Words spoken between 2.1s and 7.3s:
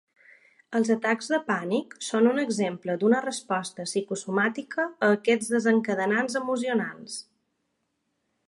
un exemple d'una resposta psicosomàtica a aquests desencadenants emocionals.